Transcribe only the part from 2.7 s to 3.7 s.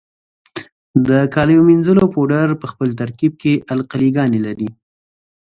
خپل ترکیب کې